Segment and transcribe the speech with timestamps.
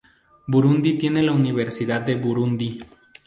[0.47, 2.79] Burundi tiene la Universidad de Burundi.